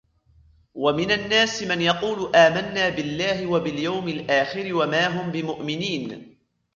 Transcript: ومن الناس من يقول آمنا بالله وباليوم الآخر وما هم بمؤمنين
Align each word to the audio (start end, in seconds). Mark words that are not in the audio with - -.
ومن 0.73 1.11
الناس 1.11 1.63
من 1.63 1.81
يقول 1.81 2.35
آمنا 2.35 2.89
بالله 2.89 3.45
وباليوم 3.47 4.07
الآخر 4.07 4.73
وما 4.73 5.07
هم 5.21 5.31
بمؤمنين 5.31 6.37